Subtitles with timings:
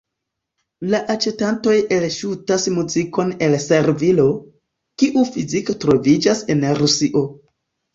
[0.93, 4.29] La aĉetantoj elŝutas muzikon el servilo,
[5.05, 7.29] kiu fizike troviĝas en Rusio.